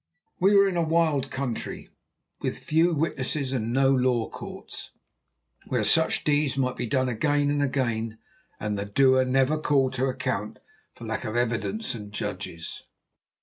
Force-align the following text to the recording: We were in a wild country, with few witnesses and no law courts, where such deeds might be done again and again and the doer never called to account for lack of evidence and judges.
We 0.39 0.55
were 0.55 0.67
in 0.67 0.77
a 0.77 0.81
wild 0.81 1.29
country, 1.29 1.89
with 2.39 2.57
few 2.57 2.91
witnesses 2.91 3.53
and 3.53 3.71
no 3.71 3.91
law 3.91 4.29
courts, 4.31 4.89
where 5.67 5.83
such 5.83 6.23
deeds 6.23 6.57
might 6.57 6.75
be 6.75 6.87
done 6.87 7.07
again 7.07 7.51
and 7.51 7.61
again 7.61 8.17
and 8.59 8.79
the 8.79 8.85
doer 8.85 9.23
never 9.25 9.59
called 9.59 9.93
to 9.93 10.05
account 10.05 10.57
for 10.95 11.05
lack 11.05 11.23
of 11.23 11.35
evidence 11.35 11.93
and 11.93 12.11
judges. 12.11 12.81